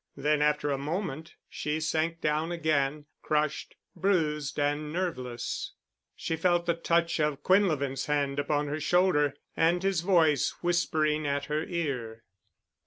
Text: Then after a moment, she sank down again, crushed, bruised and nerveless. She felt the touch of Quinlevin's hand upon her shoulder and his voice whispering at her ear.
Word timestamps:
Then 0.17 0.41
after 0.41 0.71
a 0.71 0.79
moment, 0.79 1.35
she 1.47 1.79
sank 1.79 2.21
down 2.21 2.51
again, 2.51 3.05
crushed, 3.21 3.75
bruised 3.95 4.59
and 4.59 4.91
nerveless. 4.91 5.73
She 6.15 6.35
felt 6.35 6.65
the 6.65 6.73
touch 6.73 7.19
of 7.19 7.43
Quinlevin's 7.43 8.07
hand 8.07 8.39
upon 8.39 8.65
her 8.67 8.79
shoulder 8.79 9.35
and 9.55 9.83
his 9.83 10.01
voice 10.01 10.55
whispering 10.63 11.27
at 11.27 11.45
her 11.45 11.63
ear. 11.65 12.23